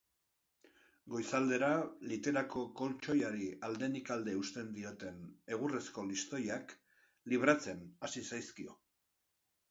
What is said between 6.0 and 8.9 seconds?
listoiak libratzen hasi zaizkio.